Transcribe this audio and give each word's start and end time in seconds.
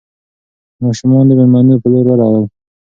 ماشومان 0.83 1.23
د 1.27 1.31
مېلمنو 1.39 1.81
په 1.81 1.87
لور 1.91 2.05
ورغلل. 2.07 2.45